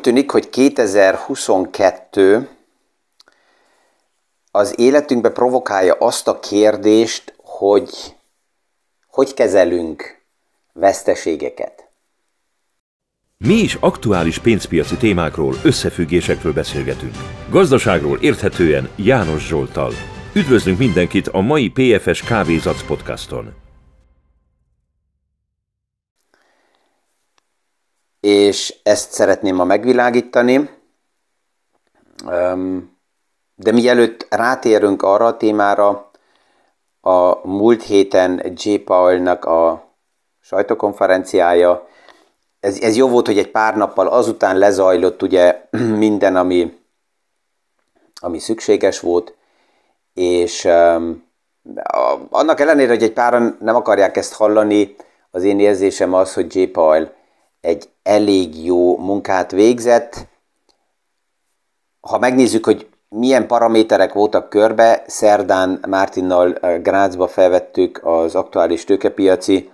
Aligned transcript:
úgy 0.00 0.06
tűnik, 0.06 0.30
hogy 0.30 0.50
2022 0.50 2.48
az 4.50 4.74
életünkbe 4.78 5.30
provokálja 5.30 5.94
azt 5.98 6.28
a 6.28 6.40
kérdést, 6.40 7.34
hogy 7.36 8.14
hogy 9.06 9.34
kezelünk 9.34 10.22
veszteségeket. 10.72 11.88
Mi 13.36 13.54
is 13.54 13.74
aktuális 13.74 14.38
pénzpiaci 14.38 14.96
témákról, 14.96 15.54
összefüggésekről 15.64 16.52
beszélgetünk. 16.52 17.14
Gazdaságról 17.50 18.18
érthetően 18.20 18.88
János 18.96 19.46
Zsoltal. 19.46 19.92
Üdvözlünk 20.34 20.78
mindenkit 20.78 21.28
a 21.28 21.40
mai 21.40 21.68
PFS 21.68 22.22
Kávézac 22.22 22.86
podcaston. 22.86 23.54
És 28.20 28.80
ezt 28.82 29.12
szeretném 29.12 29.54
ma 29.54 29.64
megvilágítani. 29.64 30.70
De 33.54 33.72
mielőtt 33.72 34.26
rátérünk 34.30 35.02
arra 35.02 35.26
a 35.26 35.36
témára, 35.36 36.10
a 37.00 37.48
múlt 37.48 37.82
héten 37.82 38.52
J. 38.54 38.74
Paulnak 38.74 39.44
a 39.44 39.88
sajtókonferenciája, 40.40 41.88
ez, 42.60 42.80
ez 42.80 42.96
jó 42.96 43.08
volt, 43.08 43.26
hogy 43.26 43.38
egy 43.38 43.50
pár 43.50 43.76
nappal 43.76 44.06
azután 44.06 44.58
lezajlott 44.58 45.22
ugye 45.22 45.68
minden, 46.04 46.36
ami, 46.36 46.78
ami 48.14 48.38
szükséges 48.38 49.00
volt, 49.00 49.34
és 50.14 50.64
um, 50.64 51.28
annak 52.30 52.60
ellenére, 52.60 52.88
hogy 52.92 53.02
egy 53.02 53.12
páran 53.12 53.56
nem 53.60 53.74
akarják 53.74 54.16
ezt 54.16 54.34
hallani, 54.34 54.96
az 55.30 55.42
én 55.42 55.60
érzésem 55.60 56.14
az, 56.14 56.34
hogy 56.34 56.54
J. 56.54 56.62
Paul 56.62 57.12
egy 57.60 57.88
elég 58.10 58.64
jó 58.64 58.96
munkát 58.96 59.50
végzett. 59.50 60.26
Ha 62.00 62.18
megnézzük, 62.18 62.64
hogy 62.64 62.86
milyen 63.08 63.46
paraméterek 63.46 64.12
voltak 64.12 64.48
körbe, 64.48 65.02
szerdán 65.06 65.80
Mártinnal 65.88 66.50
Grácsba 66.82 67.28
felvettük 67.28 68.00
az 68.04 68.34
aktuális 68.34 68.84
tőkepiaci 68.84 69.70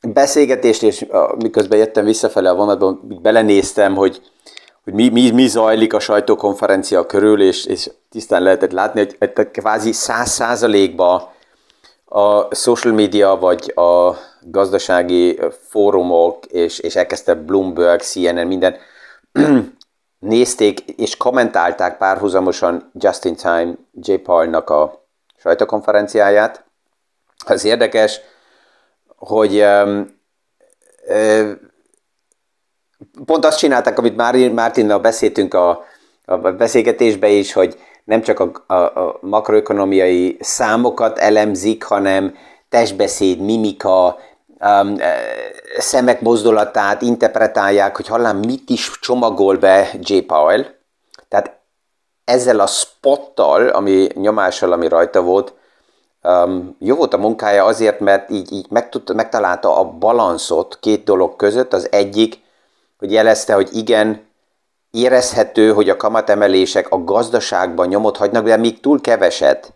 beszélgetést, 0.00 0.82
és 0.82 1.06
miközben 1.38 1.78
jöttem 1.78 2.04
visszafele 2.04 2.50
a 2.50 2.54
vonatban, 2.54 3.18
belenéztem, 3.22 3.94
hogy, 3.94 4.22
hogy 4.84 4.92
mi, 4.92 5.08
mi, 5.08 5.30
mi 5.30 5.46
zajlik 5.46 5.94
a 5.94 6.00
sajtókonferencia 6.00 7.06
körül, 7.06 7.42
és, 7.42 7.64
és 7.64 7.90
tisztán 8.10 8.42
lehetett 8.42 8.72
látni, 8.72 9.00
hogy, 9.00 9.16
hogy 9.34 9.50
kvázi 9.50 9.92
száz 9.92 10.30
százalékban 10.30 11.28
a 12.04 12.54
social 12.54 12.94
media, 12.94 13.36
vagy 13.36 13.72
a 13.74 14.16
gazdasági 14.40 15.40
fórumok, 15.68 16.44
és, 16.46 16.78
és 16.78 16.96
elkezdte 16.96 17.34
Bloomberg, 17.34 18.00
CNN, 18.00 18.46
minden, 18.46 18.76
nézték 20.18 20.80
és 20.80 21.16
kommentálták 21.16 21.96
párhuzamosan 21.96 22.90
Justin 22.94 23.36
Time 23.36 23.74
J. 23.92 24.14
Paulnak 24.14 24.70
a 24.70 25.06
sajtókonferenciáját. 25.36 26.64
Az 27.46 27.64
érdekes, 27.64 28.20
hogy 29.16 29.60
um, 29.60 30.20
pont 33.24 33.44
azt 33.44 33.58
csinálták, 33.58 33.98
amit 33.98 34.16
Mártinnal 34.54 34.98
beszéltünk 34.98 35.54
a, 35.54 35.84
a 36.24 36.36
beszélgetésbe 36.36 37.28
is, 37.28 37.52
hogy 37.52 37.78
nem 38.04 38.22
csak 38.22 38.40
a, 38.40 38.74
a, 38.74 38.74
a 38.74 39.18
makroökonomiai 39.20 40.36
számokat 40.40 41.18
elemzik, 41.18 41.82
hanem 41.82 42.34
testbeszéd, 42.68 43.40
mimika, 43.40 44.18
um, 44.60 44.96
szemek 45.78 46.20
mozdulatát 46.20 47.02
interpretálják, 47.02 47.96
hogy 47.96 48.06
hallám, 48.06 48.36
mit 48.36 48.70
is 48.70 48.98
csomagol 49.00 49.56
be 49.56 49.90
J. 50.00 50.18
Powell. 50.18 50.64
Tehát 51.28 51.58
ezzel 52.24 52.60
a 52.60 52.66
spottal, 52.66 53.68
ami 53.68 54.08
nyomással, 54.14 54.72
ami 54.72 54.88
rajta 54.88 55.22
volt, 55.22 55.54
um, 56.22 56.76
jó 56.78 56.96
volt 56.96 57.14
a 57.14 57.18
munkája 57.18 57.64
azért, 57.64 58.00
mert 58.00 58.30
így, 58.30 58.52
így 58.52 58.66
megtudta, 58.70 59.14
megtalálta 59.14 59.78
a 59.78 59.84
balanszot 59.84 60.78
két 60.80 61.04
dolog 61.04 61.36
között. 61.36 61.72
Az 61.72 61.88
egyik, 61.92 62.40
hogy 62.98 63.12
jelezte, 63.12 63.54
hogy 63.54 63.68
igen, 63.72 64.26
érezhető, 64.90 65.72
hogy 65.72 65.88
a 65.88 65.96
kamatemelések 65.96 66.88
a 66.90 67.04
gazdaságban 67.04 67.88
nyomot 67.88 68.16
hagynak, 68.16 68.44
de 68.44 68.56
még 68.56 68.80
túl 68.80 69.00
keveset. 69.00 69.72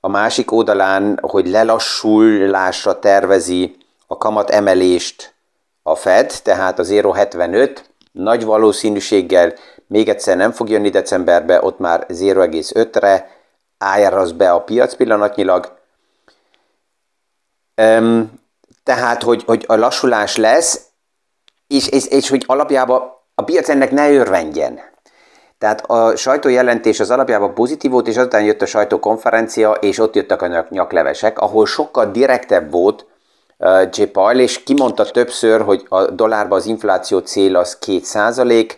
A 0.00 0.08
másik 0.08 0.52
oldalán, 0.52 1.18
hogy 1.22 1.48
lelassulásra 1.48 2.98
tervezi 2.98 3.76
a 4.14 4.18
kamat 4.18 4.50
emelést 4.50 5.34
a 5.82 5.94
Fed, 5.94 6.40
tehát 6.42 6.78
az 6.78 6.88
0,75 6.90 7.78
nagy 8.12 8.44
valószínűséggel 8.44 9.54
még 9.86 10.08
egyszer 10.08 10.36
nem 10.36 10.52
fog 10.52 10.68
jönni 10.68 10.88
decemberbe, 10.88 11.62
ott 11.62 11.78
már 11.78 12.06
0,5-re 12.08 13.30
áraz 13.78 14.32
be 14.32 14.52
a 14.52 14.60
piac 14.60 14.94
pillanatnyilag. 14.94 15.78
Um, 17.82 18.32
tehát, 18.82 19.22
hogy, 19.22 19.42
hogy 19.46 19.64
a 19.66 19.74
lassulás 19.74 20.36
lesz, 20.36 20.80
és, 21.66 21.88
és, 21.88 22.06
és 22.06 22.28
hogy 22.28 22.44
alapjában 22.46 23.02
a 23.34 23.42
piac 23.42 23.68
ennek 23.68 23.90
ne 23.90 24.12
örvendjen. 24.12 24.80
Tehát 25.58 25.84
a 25.86 26.16
sajtójelentés 26.16 27.00
az 27.00 27.10
alapjában 27.10 27.54
pozitív 27.54 27.90
volt, 27.90 28.08
és 28.08 28.16
azután 28.16 28.44
jött 28.44 28.62
a 28.62 28.66
sajtókonferencia, 28.66 29.72
és 29.72 29.98
ott 29.98 30.14
jöttek 30.14 30.42
a 30.42 30.66
nyaklevesek, 30.70 31.38
ahol 31.38 31.66
sokkal 31.66 32.10
direktebb 32.10 32.70
volt 32.70 33.06
J. 33.92 34.02
Paul, 34.02 34.38
és 34.38 34.62
kimondta 34.62 35.04
többször, 35.04 35.60
hogy 35.60 35.86
a 35.88 36.04
dollárban 36.04 36.58
az 36.58 36.66
infláció 36.66 37.18
cél 37.18 37.56
az 37.56 37.78
2% 37.86 38.72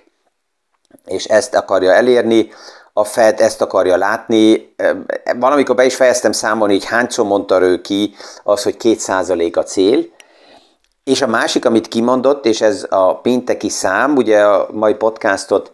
és 1.06 1.24
ezt 1.24 1.54
akarja 1.54 1.92
elérni, 1.92 2.48
a 2.92 3.04
Fed 3.04 3.40
ezt 3.40 3.62
akarja 3.62 3.96
látni. 3.96 4.74
Valamikor 5.38 5.74
be 5.74 5.84
is 5.84 5.94
fejeztem 5.94 6.32
számolni, 6.32 6.72
hogy 6.72 6.84
hányszor 6.84 7.26
mondta 7.26 7.60
ő 7.62 7.80
ki 7.80 8.14
az, 8.42 8.62
hogy 8.62 8.76
2% 8.78 9.56
a 9.56 9.62
cél, 9.62 10.04
és 11.04 11.22
a 11.22 11.26
másik, 11.26 11.64
amit 11.64 11.88
kimondott, 11.88 12.46
és 12.46 12.60
ez 12.60 12.86
a 12.88 13.20
pénteki 13.20 13.68
szám, 13.68 14.16
ugye 14.16 14.44
a 14.44 14.68
mai 14.72 14.94
podcastot 14.94 15.72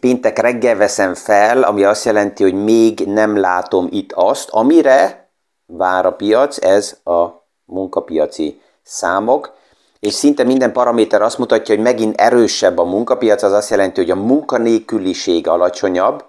péntek 0.00 0.38
reggel 0.38 0.76
veszem 0.76 1.14
fel, 1.14 1.62
ami 1.62 1.84
azt 1.84 2.04
jelenti, 2.04 2.42
hogy 2.42 2.64
még 2.64 3.00
nem 3.06 3.36
látom 3.36 3.88
itt 3.90 4.12
azt, 4.12 4.48
amire 4.50 5.30
vár 5.66 6.06
a 6.06 6.12
piac, 6.12 6.64
ez 6.64 6.96
a 7.04 7.39
munkapiaci 7.70 8.60
számok, 8.82 9.52
és 10.00 10.12
szinte 10.12 10.44
minden 10.44 10.72
paraméter 10.72 11.22
azt 11.22 11.38
mutatja, 11.38 11.74
hogy 11.74 11.84
megint 11.84 12.20
erősebb 12.20 12.78
a 12.78 12.84
munkapiac, 12.84 13.42
az 13.42 13.52
azt 13.52 13.70
jelenti, 13.70 14.00
hogy 14.00 14.10
a 14.10 14.22
munkanélküliség 14.22 15.48
alacsonyabb, 15.48 16.24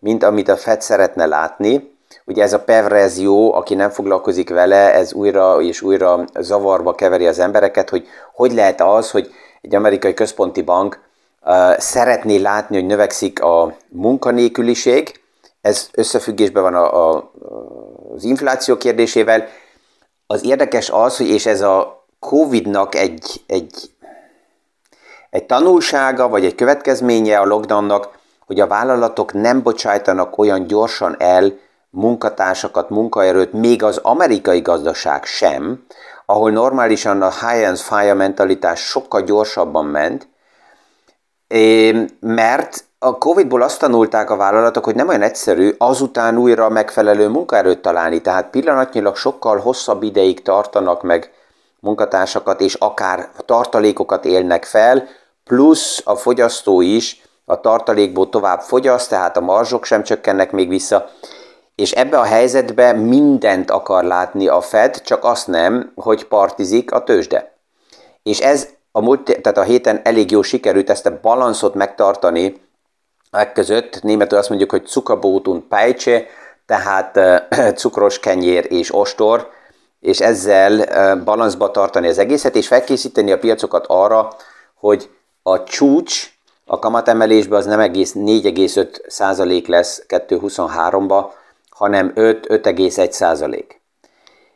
mint 0.00 0.22
amit 0.22 0.48
a 0.48 0.56
Fed 0.56 0.82
szeretne 0.82 1.26
látni, 1.26 1.92
Ugye 2.26 2.42
ez 2.42 2.52
a 2.52 2.64
perverzió, 2.64 3.54
aki 3.54 3.74
nem 3.74 3.90
foglalkozik 3.90 4.50
vele, 4.50 4.94
ez 4.94 5.12
újra 5.12 5.60
és 5.60 5.82
újra 5.82 6.24
zavarba 6.40 6.94
keveri 6.94 7.26
az 7.26 7.38
embereket, 7.38 7.90
hogy 7.90 8.06
hogy 8.32 8.52
lehet 8.52 8.80
az, 8.80 9.10
hogy 9.10 9.30
egy 9.60 9.74
amerikai 9.74 10.14
központi 10.14 10.62
bank 10.62 11.00
uh, 11.42 11.78
szeretné 11.78 12.36
látni, 12.36 12.76
hogy 12.76 12.86
növekszik 12.86 13.42
a 13.42 13.76
munkanélküliség, 13.88 15.20
ez 15.60 15.88
összefüggésben 15.92 16.62
van 16.62 16.74
a, 16.74 17.14
a, 17.14 17.30
az 18.14 18.24
infláció 18.24 18.76
kérdésével. 18.76 19.48
Az 20.26 20.44
érdekes 20.44 20.90
az, 20.90 21.16
hogy 21.16 21.28
és 21.28 21.46
ez 21.46 21.60
a 21.60 22.06
Covid-nak 22.18 22.94
egy, 22.94 23.42
egy, 23.46 23.90
egy 25.30 25.44
tanulsága, 25.44 26.28
vagy 26.28 26.44
egy 26.44 26.54
következménye 26.54 27.38
a 27.38 27.44
lockdownnak, 27.44 28.18
hogy 28.46 28.60
a 28.60 28.66
vállalatok 28.66 29.32
nem 29.32 29.62
bocsájtanak 29.62 30.38
olyan 30.38 30.66
gyorsan 30.66 31.16
el 31.18 31.58
munkatársakat, 31.90 32.90
munkaerőt, 32.90 33.52
még 33.52 33.82
az 33.82 33.96
amerikai 33.96 34.60
gazdaság 34.60 35.24
sem, 35.24 35.84
ahol 36.26 36.50
normálisan 36.50 37.22
a 37.22 37.30
high 37.30 37.66
and 37.66 37.78
fire 37.78 38.14
mentalitás 38.14 38.80
sokkal 38.80 39.22
gyorsabban 39.22 39.86
ment, 39.86 40.28
mert 42.20 42.84
a 42.98 43.18
Covid-ból 43.18 43.62
azt 43.62 43.78
tanulták 43.78 44.30
a 44.30 44.36
vállalatok, 44.36 44.84
hogy 44.84 44.94
nem 44.94 45.08
olyan 45.08 45.22
egyszerű 45.22 45.74
azután 45.78 46.38
újra 46.38 46.68
megfelelő 46.68 47.28
munkaerőt 47.28 47.82
találni, 47.82 48.20
tehát 48.20 48.50
pillanatnyilag 48.50 49.16
sokkal 49.16 49.58
hosszabb 49.58 50.02
ideig 50.02 50.42
tartanak 50.42 51.02
meg 51.02 51.32
munkatársakat, 51.80 52.60
és 52.60 52.74
akár 52.74 53.28
tartalékokat 53.44 54.24
élnek 54.24 54.64
fel, 54.64 55.08
plusz 55.44 56.02
a 56.04 56.14
fogyasztó 56.14 56.80
is 56.80 57.22
a 57.44 57.60
tartalékból 57.60 58.28
tovább 58.28 58.60
fogyaszt, 58.60 59.08
tehát 59.08 59.36
a 59.36 59.40
marzsok 59.40 59.84
sem 59.84 60.02
csökkennek 60.02 60.52
még 60.52 60.68
vissza, 60.68 61.10
és 61.74 61.92
ebbe 61.92 62.18
a 62.18 62.24
helyzetbe 62.24 62.92
mindent 62.92 63.70
akar 63.70 64.04
látni 64.04 64.48
a 64.48 64.60
Fed, 64.60 65.00
csak 65.02 65.24
azt 65.24 65.46
nem, 65.46 65.92
hogy 65.94 66.26
partizik 66.26 66.92
a 66.92 67.04
tőzsde. 67.04 67.54
És 68.22 68.40
ez 68.40 68.68
a, 68.96 69.00
múlt, 69.00 69.24
tehát 69.24 69.58
a 69.58 69.62
héten 69.62 70.00
elég 70.02 70.30
jó 70.30 70.42
sikerült 70.42 70.90
ezt 70.90 71.06
a 71.06 71.18
balanszot 71.22 71.74
megtartani 71.74 72.60
között. 73.52 74.02
Németül 74.02 74.38
azt 74.38 74.48
mondjuk, 74.48 74.70
hogy 74.70 74.86
cukabótun 74.86 75.68
pejcse, 75.68 76.26
tehát 76.66 77.20
cukros 77.80 78.20
kenyér 78.20 78.66
és 78.72 78.94
ostor, 78.94 79.50
és 80.00 80.20
ezzel 80.20 80.84
balanszba 81.24 81.70
tartani 81.70 82.08
az 82.08 82.18
egészet, 82.18 82.56
és 82.56 82.66
felkészíteni 82.66 83.32
a 83.32 83.38
piacokat 83.38 83.84
arra, 83.88 84.36
hogy 84.74 85.10
a 85.42 85.62
csúcs 85.62 86.32
a 86.64 86.78
kamatemelésben 86.78 87.58
az 87.58 87.66
nem 87.66 87.80
egész 87.80 88.12
4,5 88.14 89.10
százalék 89.10 89.66
lesz 89.66 90.04
2,23-ba, 90.08 91.24
hanem 91.70 92.12
5-5,1 92.14 93.10
százalék. 93.10 93.82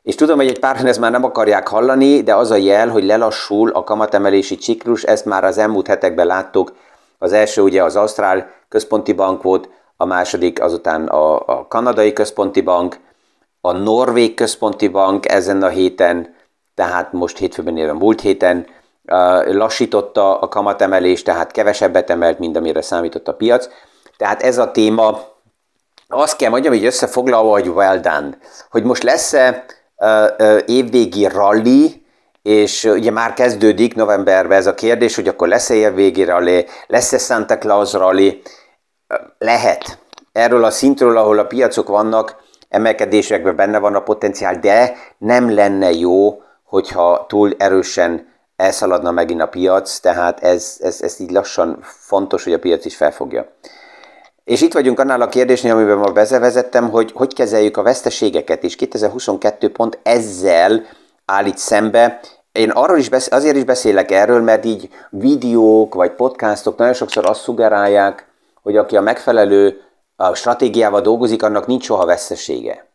És 0.08 0.14
tudom, 0.14 0.36
hogy 0.36 0.48
egy 0.48 0.58
páran 0.58 0.86
ezt 0.86 1.00
már 1.00 1.10
nem 1.10 1.24
akarják 1.24 1.68
hallani, 1.68 2.22
de 2.22 2.34
az 2.34 2.50
a 2.50 2.56
jel, 2.56 2.88
hogy 2.88 3.04
lelassul 3.04 3.70
a 3.70 3.84
kamatemelési 3.84 4.56
ciklus, 4.56 5.02
ezt 5.02 5.24
már 5.24 5.44
az 5.44 5.58
elmúlt 5.58 5.86
hetekben 5.86 6.26
láttuk. 6.26 6.72
Az 7.18 7.32
első 7.32 7.62
ugye 7.62 7.82
az 7.82 7.96
Ausztrál 7.96 8.50
központi 8.68 9.12
bank 9.12 9.42
volt, 9.42 9.68
a 9.96 10.04
második 10.04 10.62
azután 10.62 11.06
a, 11.06 11.34
a 11.46 11.66
kanadai 11.68 12.12
központi 12.12 12.60
bank, 12.60 12.98
a 13.60 13.72
norvég 13.72 14.34
központi 14.34 14.88
bank 14.88 15.28
ezen 15.28 15.62
a 15.62 15.68
héten, 15.68 16.34
tehát 16.74 17.12
most 17.12 17.38
hétfőben 17.38 17.76
éve 17.76 17.92
múlt 17.92 18.20
héten 18.20 18.66
lassította 19.44 20.38
a 20.38 20.48
kamatemelést, 20.48 21.24
tehát 21.24 21.52
kevesebbet 21.52 22.10
emelt, 22.10 22.38
mint 22.38 22.56
amire 22.56 22.82
számított 22.82 23.28
a 23.28 23.34
piac. 23.34 23.68
Tehát 24.16 24.42
ez 24.42 24.58
a 24.58 24.70
téma, 24.70 25.18
azt 26.08 26.36
kell 26.36 26.50
mondjam, 26.50 26.72
hogy 26.72 26.84
összefoglalva, 26.84 27.50
hogy 27.50 27.68
well 27.68 27.98
done. 27.98 28.38
Hogy 28.70 28.82
most 28.82 29.02
lesz-e 29.02 29.64
évvégi 30.66 31.26
rally, 31.26 32.02
és 32.42 32.84
ugye 32.84 33.10
már 33.10 33.34
kezdődik 33.34 33.94
novemberben 33.94 34.58
ez 34.58 34.66
a 34.66 34.74
kérdés, 34.74 35.14
hogy 35.14 35.28
akkor 35.28 35.48
lesz-e 35.48 35.74
évvégi 35.74 36.24
rally, 36.24 36.66
lesz-e 36.86 37.18
Santa 37.18 37.58
Claus 37.58 37.92
rally, 37.92 38.42
lehet. 39.38 39.98
Erről 40.32 40.64
a 40.64 40.70
szintről, 40.70 41.16
ahol 41.16 41.38
a 41.38 41.46
piacok 41.46 41.88
vannak, 41.88 42.36
emelkedésekben 42.68 43.56
benne 43.56 43.78
van 43.78 43.94
a 43.94 44.02
potenciál, 44.02 44.58
de 44.58 44.96
nem 45.18 45.54
lenne 45.54 45.92
jó, 45.92 46.42
hogyha 46.64 47.24
túl 47.28 47.54
erősen 47.58 48.36
elszaladna 48.56 49.10
megint 49.10 49.40
a 49.40 49.48
piac, 49.48 49.98
tehát 49.98 50.40
ez, 50.40 50.76
ez, 50.80 51.00
ez 51.02 51.20
így 51.20 51.30
lassan 51.30 51.78
fontos, 51.82 52.44
hogy 52.44 52.52
a 52.52 52.58
piac 52.58 52.84
is 52.84 52.96
felfogja. 52.96 53.46
És 54.48 54.60
itt 54.60 54.72
vagyunk 54.72 54.98
annál 54.98 55.20
a 55.20 55.28
kérdésnél, 55.28 55.72
amiben 55.72 55.98
ma 55.98 56.12
bezevezettem, 56.12 56.90
hogy 56.90 57.12
hogy 57.14 57.34
kezeljük 57.34 57.76
a 57.76 57.82
veszteségeket, 57.82 58.64
és 58.64 58.76
2022 58.76 59.72
pont 59.72 59.98
ezzel 60.02 60.86
állít 61.24 61.58
szembe. 61.58 62.20
Én 62.52 62.70
arról 62.70 62.98
is 62.98 63.08
beszél, 63.08 63.34
azért 63.34 63.56
is 63.56 63.64
beszélek 63.64 64.10
erről, 64.10 64.42
mert 64.42 64.64
így 64.64 64.88
videók 65.10 65.94
vagy 65.94 66.10
podcastok 66.10 66.78
nagyon 66.78 66.94
sokszor 66.94 67.26
azt 67.26 67.40
szugerálják, 67.40 68.26
hogy 68.62 68.76
aki 68.76 68.96
a 68.96 69.00
megfelelő 69.00 69.80
a 70.16 70.34
stratégiával 70.34 71.00
dolgozik, 71.00 71.42
annak 71.42 71.66
nincs 71.66 71.84
soha 71.84 72.06
vesztesége. 72.06 72.86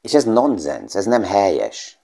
És 0.00 0.14
ez 0.14 0.24
nonsens, 0.24 0.94
ez 0.94 1.04
nem 1.04 1.24
helyes. 1.24 1.97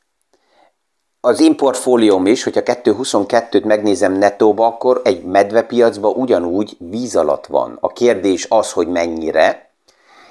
Az 1.27 1.41
én 1.41 1.57
portfólióm 1.57 2.27
is, 2.27 2.43
hogyha 2.43 2.61
2.22-t 2.61 3.65
megnézem 3.65 4.13
nettóba, 4.13 4.67
akkor 4.67 5.01
egy 5.05 5.23
medvepiacban 5.23 6.13
ugyanúgy 6.17 6.77
víz 6.79 7.17
alatt 7.17 7.47
van. 7.47 7.79
A 7.81 7.89
kérdés 7.89 8.47
az, 8.49 8.73
hogy 8.73 8.89
mennyire, 8.89 9.71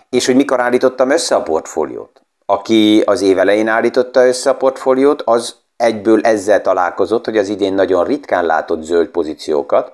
és 0.09 0.25
hogy 0.25 0.35
mikor 0.35 0.59
állítottam 0.59 1.09
össze 1.09 1.35
a 1.35 1.43
portfóliót. 1.43 2.21
Aki 2.45 3.01
az 3.05 3.21
év 3.21 3.37
elején 3.37 3.67
állította 3.67 4.27
össze 4.27 4.49
a 4.49 4.55
portfóliót, 4.55 5.21
az 5.21 5.55
egyből 5.77 6.21
ezzel 6.21 6.61
találkozott, 6.61 7.25
hogy 7.25 7.37
az 7.37 7.49
idén 7.49 7.73
nagyon 7.73 8.03
ritkán 8.03 8.45
látott 8.45 8.83
zöld 8.83 9.07
pozíciókat, 9.07 9.91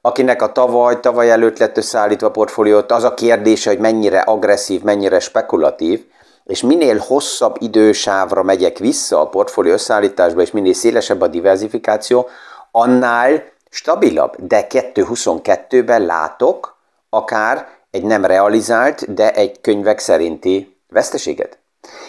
akinek 0.00 0.42
a 0.42 0.52
tavaly, 0.52 1.00
tavaly 1.00 1.30
előtt 1.30 1.58
lett 1.58 1.76
összeállítva 1.76 2.26
a 2.26 2.30
portfóliót, 2.30 2.92
az 2.92 3.04
a 3.04 3.14
kérdése, 3.14 3.70
hogy 3.70 3.78
mennyire 3.78 4.20
agresszív, 4.20 4.82
mennyire 4.82 5.18
spekulatív, 5.18 6.04
és 6.46 6.62
minél 6.62 6.98
hosszabb 6.98 7.56
idősávra 7.58 8.42
megyek 8.42 8.78
vissza 8.78 9.20
a 9.20 9.28
portfólió 9.28 9.72
összeállításba, 9.72 10.40
és 10.40 10.50
minél 10.50 10.72
szélesebb 10.72 11.20
a 11.20 11.26
diversifikáció, 11.26 12.28
annál 12.70 13.44
stabilabb. 13.70 14.36
De 14.38 14.66
2.22-ben 14.70 16.06
látok 16.06 16.76
akár 17.10 17.68
egy 17.90 18.02
nem 18.02 18.24
realizált, 18.24 19.14
de 19.14 19.32
egy 19.32 19.60
könyvek 19.60 19.98
szerinti 19.98 20.76
veszteséget. 20.88 21.58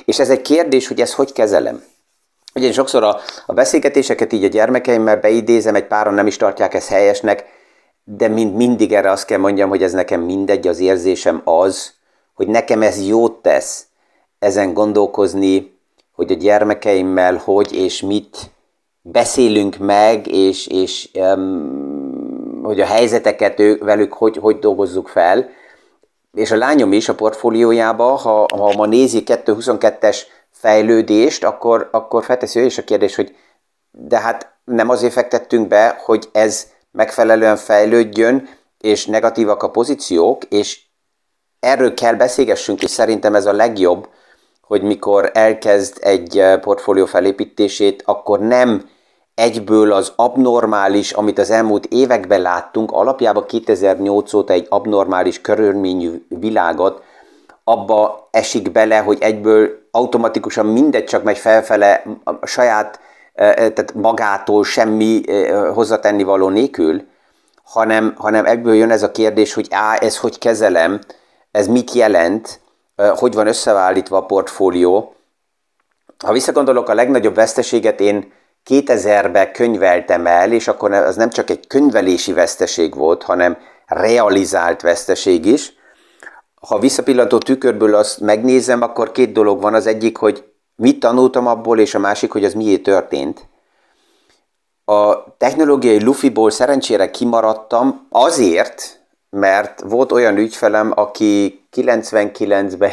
És 0.05 0.19
ez 0.19 0.29
egy 0.29 0.41
kérdés, 0.41 0.87
hogy 0.87 1.01
ezt 1.01 1.13
hogy 1.13 1.33
kezelem. 1.33 1.83
Ugye 2.55 2.65
én 2.65 2.73
sokszor 2.73 3.03
a, 3.03 3.19
a 3.45 3.53
beszélgetéseket 3.53 4.33
így 4.33 4.43
a 4.43 4.47
gyermekeimmel 4.47 5.17
beidézem, 5.17 5.75
egy 5.75 5.87
páron 5.87 6.13
nem 6.13 6.27
is 6.27 6.37
tartják 6.37 6.73
ezt 6.73 6.87
helyesnek, 6.87 7.45
de 8.03 8.27
mind, 8.27 8.55
mindig 8.55 8.93
erre 8.93 9.11
azt 9.11 9.25
kell 9.25 9.37
mondjam, 9.37 9.69
hogy 9.69 9.83
ez 9.83 9.91
nekem 9.91 10.21
mindegy, 10.21 10.67
az 10.67 10.79
érzésem 10.79 11.41
az, 11.43 11.93
hogy 12.33 12.47
nekem 12.47 12.81
ez 12.81 13.07
jót 13.07 13.41
tesz 13.41 13.86
ezen 14.39 14.73
gondolkozni, 14.73 15.75
hogy 16.11 16.31
a 16.31 16.35
gyermekeimmel 16.35 17.35
hogy 17.35 17.73
és 17.73 18.01
mit 18.01 18.51
beszélünk 19.01 19.77
meg, 19.77 20.27
és, 20.27 20.67
és 20.67 21.09
um, 21.13 22.59
hogy 22.63 22.79
a 22.81 22.85
helyzeteket 22.85 23.59
ő, 23.59 23.77
velük 23.77 24.13
hogy, 24.13 24.37
hogy 24.37 24.59
dolgozzuk 24.59 25.07
fel. 25.07 25.49
És 26.33 26.51
a 26.51 26.57
lányom 26.57 26.93
is 26.93 27.09
a 27.09 27.15
portfóliójába, 27.15 28.15
ha, 28.15 28.45
ha 28.57 28.73
ma 28.75 28.85
nézi 28.85 29.23
222-es 29.25 30.17
fejlődést, 30.51 31.43
akkor, 31.43 31.89
akkor 31.91 32.23
felteszi 32.23 32.59
ő 32.59 32.65
is 32.65 32.77
a 32.77 32.83
kérdés, 32.83 33.15
hogy 33.15 33.35
de 33.91 34.19
hát 34.19 34.55
nem 34.63 34.89
azért 34.89 35.13
fektettünk 35.13 35.67
be, 35.67 36.01
hogy 36.03 36.29
ez 36.31 36.67
megfelelően 36.91 37.57
fejlődjön, 37.57 38.49
és 38.79 39.05
negatívak 39.05 39.63
a 39.63 39.69
pozíciók, 39.69 40.43
és 40.43 40.81
erről 41.59 41.93
kell 41.93 42.13
beszélgessünk, 42.13 42.83
és 42.83 42.89
szerintem 42.89 43.35
ez 43.35 43.45
a 43.45 43.53
legjobb, 43.53 44.09
hogy 44.67 44.81
mikor 44.81 45.31
elkezd 45.33 45.97
egy 45.99 46.39
eh, 46.39 46.59
portfólió 46.59 47.05
felépítését, 47.05 48.03
akkor 48.05 48.39
nem 48.39 48.89
egyből 49.35 49.91
az 49.91 50.13
abnormális, 50.15 51.11
amit 51.11 51.39
az 51.39 51.49
elmúlt 51.49 51.85
években 51.85 52.41
láttunk, 52.41 52.91
alapjában 52.91 53.45
2008 53.45 54.33
óta 54.33 54.53
egy 54.53 54.65
abnormális 54.69 55.41
körülményű 55.41 56.25
világot, 56.27 57.03
abba 57.63 58.27
esik 58.31 58.71
bele, 58.71 58.97
hogy 58.97 59.17
egyből 59.21 59.69
automatikusan 59.91 60.65
mindegy 60.65 61.03
csak 61.03 61.23
megy 61.23 61.37
felfele 61.37 62.03
a 62.23 62.45
saját 62.45 62.99
tehát 63.37 63.93
magától 63.93 64.63
semmi 64.63 65.21
hozzatenni 65.73 66.23
való 66.23 66.49
nélkül, 66.49 67.01
hanem, 67.63 68.13
hanem 68.17 68.45
ebből 68.45 68.73
jön 68.75 68.91
ez 68.91 69.03
a 69.03 69.11
kérdés, 69.11 69.53
hogy 69.53 69.67
á, 69.69 69.95
ez 69.95 70.17
hogy 70.17 70.37
kezelem, 70.37 70.99
ez 71.51 71.67
mit 71.67 71.93
jelent, 71.93 72.59
hogy 73.15 73.33
van 73.33 73.47
összeállítva 73.47 74.17
a 74.17 74.25
portfólió. 74.25 75.15
Ha 76.25 76.31
visszagondolok, 76.31 76.89
a 76.89 76.93
legnagyobb 76.93 77.35
veszteséget 77.35 77.99
én 77.99 78.31
2000-ben 78.69 79.51
könyveltem 79.51 80.27
el, 80.27 80.51
és 80.51 80.67
akkor 80.67 80.91
az 80.91 81.15
nem 81.15 81.29
csak 81.29 81.49
egy 81.49 81.67
könyvelési 81.67 82.33
veszteség 82.33 82.95
volt, 82.95 83.23
hanem 83.23 83.57
realizált 83.85 84.81
veszteség 84.81 85.45
is. 85.45 85.73
Ha 86.61 86.79
visszapillantó 86.79 87.37
tükörből 87.37 87.95
azt 87.95 88.19
megnézem, 88.19 88.81
akkor 88.81 89.11
két 89.11 89.31
dolog 89.31 89.61
van. 89.61 89.73
Az 89.73 89.87
egyik, 89.87 90.17
hogy 90.17 90.43
mit 90.75 90.99
tanultam 90.99 91.47
abból, 91.47 91.79
és 91.79 91.95
a 91.95 91.99
másik, 91.99 92.31
hogy 92.31 92.45
az 92.45 92.53
miért 92.53 92.83
történt. 92.83 93.47
A 94.85 95.37
technológiai 95.37 96.03
lufiból 96.03 96.51
szerencsére 96.51 97.11
kimaradtam 97.11 98.07
azért, 98.09 98.99
mert 99.29 99.81
volt 99.81 100.11
olyan 100.11 100.37
ügyfelem, 100.37 100.91
aki 100.95 101.61
99-ben, 101.77 102.91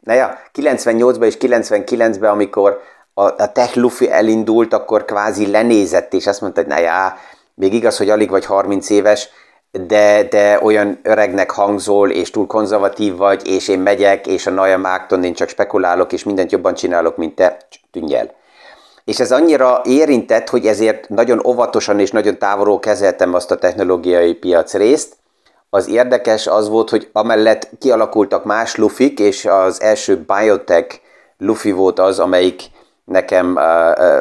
na 0.00 0.14
ja, 0.14 0.38
98-ban 0.54 1.24
és 1.24 1.36
99-ben, 1.40 2.30
amikor 2.30 2.80
a, 3.14 3.22
a 3.22 3.52
tech 3.52 3.76
lufi 3.76 4.10
elindult, 4.10 4.72
akkor 4.72 5.04
kvázi 5.04 5.50
lenézett, 5.50 6.14
és 6.14 6.26
azt 6.26 6.40
mondta, 6.40 6.60
hogy 6.60 6.70
na 6.70 6.78
ja, 6.78 7.16
még 7.54 7.74
igaz, 7.74 7.96
hogy 7.96 8.10
alig 8.10 8.30
vagy 8.30 8.44
30 8.44 8.90
éves, 8.90 9.28
de, 9.72 10.22
de 10.30 10.58
olyan 10.62 10.98
öregnek 11.02 11.50
hangzol, 11.50 12.10
és 12.10 12.30
túl 12.30 12.46
konzervatív 12.46 13.16
vagy, 13.16 13.48
és 13.48 13.68
én 13.68 13.78
megyek, 13.78 14.26
és 14.26 14.46
a 14.46 14.50
Naja 14.50 14.78
Mágton 14.78 15.24
én 15.24 15.34
csak 15.34 15.48
spekulálok, 15.48 16.12
és 16.12 16.24
mindent 16.24 16.52
jobban 16.52 16.74
csinálok, 16.74 17.16
mint 17.16 17.34
te, 17.34 17.56
tűnj 17.90 18.14
el. 18.14 18.34
És 19.04 19.20
ez 19.20 19.32
annyira 19.32 19.80
érintett, 19.84 20.48
hogy 20.48 20.66
ezért 20.66 21.08
nagyon 21.08 21.46
óvatosan 21.46 22.00
és 22.00 22.10
nagyon 22.10 22.38
távolról 22.38 22.78
kezeltem 22.78 23.34
azt 23.34 23.50
a 23.50 23.58
technológiai 23.58 24.34
piac 24.34 24.74
részt. 24.74 25.16
Az 25.70 25.88
érdekes 25.88 26.46
az 26.46 26.68
volt, 26.68 26.90
hogy 26.90 27.08
amellett 27.12 27.68
kialakultak 27.78 28.44
más 28.44 28.76
lufik, 28.76 29.18
és 29.18 29.44
az 29.44 29.82
első 29.82 30.24
biotech 30.26 31.00
lufi 31.38 31.72
volt 31.72 31.98
az, 31.98 32.18
amelyik 32.18 32.62
nekem 33.04 33.58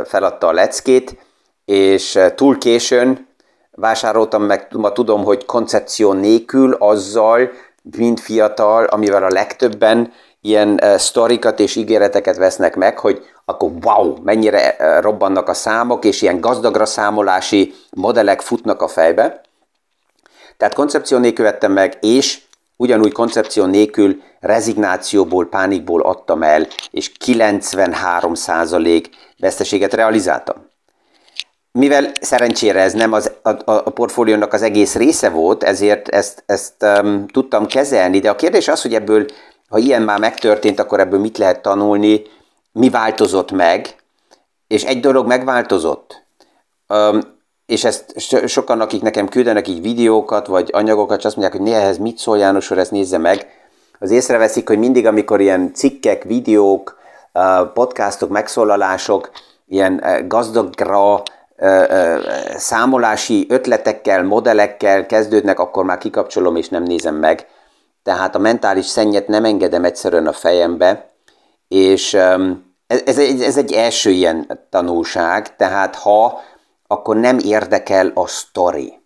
feladta 0.05 0.47
a 0.47 0.51
leckét, 0.51 1.17
és 1.65 2.19
túl 2.35 2.57
későn 2.57 3.27
vásároltam 3.71 4.43
meg, 4.43 4.67
ma 4.71 4.91
tudom, 4.91 5.23
hogy 5.23 5.45
koncepció 5.45 6.13
nélkül, 6.13 6.73
azzal, 6.73 7.49
mint 7.97 8.19
fiatal, 8.19 8.83
amivel 8.83 9.23
a 9.23 9.29
legtöbben 9.29 10.11
ilyen 10.41 10.79
uh, 10.83 10.95
sztorikat 10.95 11.59
és 11.59 11.75
ígéreteket 11.75 12.37
vesznek 12.37 12.75
meg, 12.75 12.99
hogy 12.99 13.25
akkor 13.45 13.71
wow, 13.81 14.15
mennyire 14.23 14.75
uh, 14.79 15.01
robbannak 15.01 15.49
a 15.49 15.53
számok, 15.53 16.05
és 16.05 16.21
ilyen 16.21 16.39
gazdagra 16.39 16.85
számolási 16.85 17.73
modellek 17.89 18.41
futnak 18.41 18.81
a 18.81 18.87
fejbe. 18.87 19.41
Tehát 20.59 20.73
koncepció 20.73 21.17
nélkül 21.17 21.45
vettem 21.45 21.71
meg, 21.71 21.97
és 22.01 22.41
ugyanúgy 22.75 23.11
koncepció 23.11 23.65
nélkül 23.65 24.21
rezignációból, 24.39 25.49
pánikból 25.49 26.01
adtam 26.01 26.43
el, 26.43 26.67
és 26.91 27.11
93% 27.25 29.05
veszteséget 29.37 29.93
realizáltam. 29.93 30.55
mivel 31.71 32.11
szerencsére 32.21 32.81
ez 32.81 32.93
nem 32.93 33.13
az, 33.13 33.31
a, 33.41 33.49
a 33.65 33.89
portfóliónak 33.89 34.53
az 34.53 34.61
egész 34.61 34.95
része 34.95 35.29
volt, 35.29 35.63
ezért 35.63 36.07
ezt, 36.07 36.43
ezt 36.45 36.83
um, 36.83 37.27
tudtam 37.27 37.65
kezelni, 37.65 38.19
de 38.19 38.29
a 38.29 38.35
kérdés 38.35 38.67
az, 38.67 38.81
hogy 38.81 38.93
ebből, 38.93 39.25
ha 39.67 39.77
ilyen 39.77 40.01
már 40.01 40.19
megtörtént, 40.19 40.79
akkor 40.79 40.99
ebből 40.99 41.19
mit 41.19 41.37
lehet 41.37 41.61
tanulni, 41.61 42.21
mi 42.71 42.89
változott 42.89 43.51
meg, 43.51 43.95
és 44.67 44.83
egy 44.83 44.99
dolog 44.99 45.27
megváltozott. 45.27 46.23
Um, 46.87 47.38
és 47.69 47.83
ezt 47.83 48.19
sokan, 48.47 48.81
akik 48.81 49.01
nekem 49.01 49.27
küldenek 49.27 49.67
így 49.67 49.81
videókat, 49.81 50.47
vagy 50.47 50.69
anyagokat, 50.73 51.25
azt 51.25 51.35
mondják, 51.35 51.57
hogy 51.57 51.67
néha 51.67 51.81
ehhez 51.81 51.97
mit 51.97 52.17
szól 52.17 52.37
János, 52.37 52.71
ezt 52.71 52.91
nézze 52.91 53.17
meg, 53.17 53.47
az 53.99 54.11
észreveszik, 54.11 54.67
hogy 54.67 54.79
mindig, 54.79 55.05
amikor 55.05 55.41
ilyen 55.41 55.73
cikkek, 55.73 56.23
videók, 56.23 56.97
podcastok, 57.73 58.29
megszólalások, 58.29 59.31
ilyen 59.67 60.03
gazdagra 60.27 61.23
számolási 62.55 63.45
ötletekkel, 63.49 64.23
modellekkel 64.23 65.05
kezdődnek, 65.05 65.59
akkor 65.59 65.83
már 65.83 65.97
kikapcsolom 65.97 66.55
és 66.55 66.69
nem 66.69 66.83
nézem 66.83 67.15
meg. 67.15 67.47
Tehát 68.03 68.35
a 68.35 68.39
mentális 68.39 68.85
szennyet 68.85 69.27
nem 69.27 69.45
engedem 69.45 69.83
egyszerűen 69.83 70.27
a 70.27 70.33
fejembe, 70.33 71.09
és 71.67 72.13
ez, 72.87 73.17
egy, 73.17 73.41
ez 73.41 73.57
egy 73.57 73.71
első 73.71 74.09
ilyen 74.09 74.59
tanulság, 74.69 75.55
tehát 75.55 75.95
ha, 75.95 76.39
akkor 76.91 77.15
nem 77.15 77.37
érdekel 77.37 78.11
a 78.13 78.27
sztori. 78.27 78.99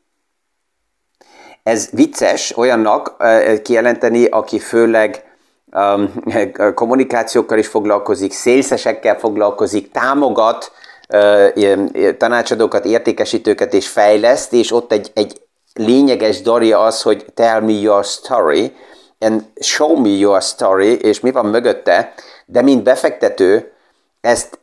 Ez 1.64 1.90
vicces 1.92 2.58
olyannak 2.58 3.24
kijelenteni, 3.64 4.26
aki 4.26 4.60
főleg 4.60 5.24
um, 5.72 6.14
kommunikációkkal 6.74 7.58
is 7.58 7.68
foglalkozik, 7.68 8.32
szélszesekkel 8.32 9.20
foglalkozik, 9.20 9.92
támogat 9.92 10.72
tanácsadókat, 12.18 12.86
értékesítőket 12.86 13.74
és 13.74 13.88
fejleszt, 13.88 14.54
és 14.54 14.72
ott 14.72 14.92
egy, 14.92 15.12
egy 15.14 15.42
lényeges 15.74 16.42
dorja 16.42 16.80
az, 16.80 17.02
hogy 17.02 17.26
tell 17.34 17.60
me 17.60 17.72
your 17.72 18.06
story, 18.06 18.76
and 19.20 19.44
show 19.60 20.00
me 20.00 20.10
your 20.10 20.42
story, 20.42 20.98
és 20.98 21.20
mi 21.20 21.32
van 21.32 21.46
mögötte, 21.46 22.14
de 22.46 22.62
mint 22.62 22.84
befektető 22.84 23.74
ezt 24.22 24.60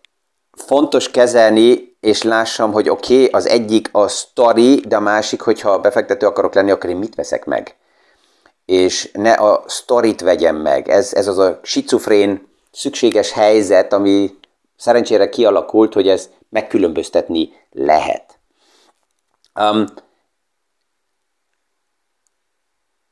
fontos 0.66 1.10
kezelni, 1.10 1.89
és 2.00 2.22
lássam, 2.22 2.72
hogy 2.72 2.88
oké, 2.88 3.14
okay, 3.14 3.26
az 3.26 3.48
egyik 3.48 3.88
a 3.92 4.08
story, 4.08 4.80
de 4.80 4.96
a 4.96 5.00
másik, 5.00 5.40
hogyha 5.40 5.80
befektető 5.80 6.26
akarok 6.26 6.54
lenni, 6.54 6.70
akkor 6.70 6.90
én 6.90 6.96
mit 6.96 7.14
veszek 7.14 7.44
meg? 7.44 7.76
És 8.64 9.10
ne 9.12 9.32
a 9.32 9.64
storyt 9.68 10.20
vegyem 10.20 10.56
meg. 10.56 10.88
Ez, 10.88 11.14
ez 11.14 11.26
az 11.26 11.38
a 11.38 11.60
schizofrén 11.62 12.48
szükséges 12.72 13.32
helyzet, 13.32 13.92
ami 13.92 14.38
szerencsére 14.76 15.28
kialakult, 15.28 15.92
hogy 15.92 16.08
ez 16.08 16.28
megkülönböztetni 16.48 17.52
lehet. 17.70 18.38
Um, 19.60 19.86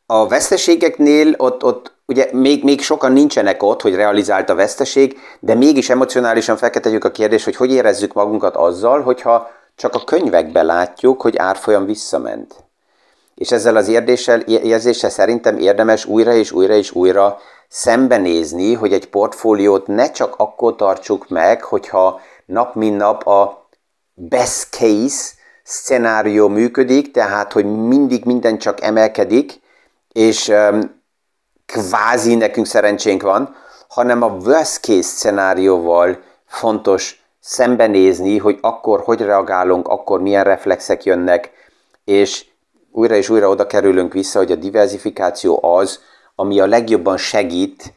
a 0.07 0.26
veszteségeknél 0.26 1.35
ott, 1.37 1.64
ott 1.64 1.98
ugye 2.08 2.28
még, 2.32 2.64
még 2.64 2.80
sokan 2.80 3.12
nincsenek 3.12 3.62
ott, 3.62 3.82
hogy 3.82 3.94
realizált 3.94 4.50
a 4.50 4.54
veszteség, 4.54 5.18
de 5.40 5.54
mégis 5.54 5.90
emocionálisan 5.90 6.56
felketetjük 6.56 7.04
a 7.04 7.10
kérdést, 7.10 7.44
hogy 7.44 7.56
hogy 7.56 7.72
érezzük 7.72 8.12
magunkat 8.12 8.56
azzal, 8.56 9.02
hogyha 9.02 9.50
csak 9.76 9.94
a 9.94 10.04
könyvekbe 10.04 10.62
látjuk, 10.62 11.20
hogy 11.20 11.36
árfolyam 11.36 11.86
visszament. 11.86 12.54
És 13.34 13.50
ezzel 13.50 13.76
az 13.76 13.88
érzéssel, 13.88 14.40
érzéssel 14.40 15.10
szerintem 15.10 15.58
érdemes 15.58 16.04
újra 16.04 16.32
és 16.32 16.52
újra 16.52 16.74
és 16.74 16.94
újra 16.94 17.38
szembenézni, 17.68 18.74
hogy 18.74 18.92
egy 18.92 19.08
portfóliót 19.08 19.86
ne 19.86 20.10
csak 20.10 20.34
akkor 20.36 20.76
tartsuk 20.76 21.28
meg, 21.28 21.62
hogyha 21.62 22.20
nap 22.46 22.74
mint 22.74 22.96
nap 22.96 23.26
a 23.26 23.68
best 24.14 24.68
case 24.70 25.32
szenárió 25.62 26.48
működik, 26.48 27.10
tehát 27.10 27.52
hogy 27.52 27.64
mindig 27.64 28.24
minden 28.24 28.58
csak 28.58 28.82
emelkedik, 28.82 29.60
és 30.12 30.52
kvázi 31.72 32.34
nekünk 32.34 32.66
szerencsénk 32.66 33.22
van, 33.22 33.56
hanem 33.88 34.22
a 34.22 34.37
worst 34.44 34.80
case 34.80 35.02
szenárióval 35.02 36.18
fontos 36.46 37.22
szembenézni, 37.40 38.38
hogy 38.38 38.58
akkor 38.60 39.00
hogy 39.00 39.20
reagálunk, 39.20 39.88
akkor 39.88 40.20
milyen 40.20 40.44
reflexek 40.44 41.04
jönnek, 41.04 41.50
és 42.04 42.44
újra 42.92 43.14
és 43.14 43.28
újra 43.28 43.48
oda 43.48 43.66
kerülünk 43.66 44.12
vissza, 44.12 44.38
hogy 44.38 44.52
a 44.52 44.56
diversifikáció 44.56 45.60
az, 45.62 46.00
ami 46.34 46.60
a 46.60 46.66
legjobban 46.66 47.16
segít 47.16 47.92